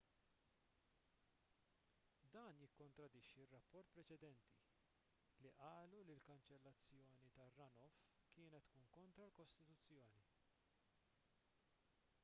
[2.35, 4.55] dan jikkontradixxi r-rapporti preċedenti
[5.45, 8.01] li qalu li l-kanċellazzjoni tar-runoff
[8.39, 10.27] kienet tkun kontra l-kostituzzjoni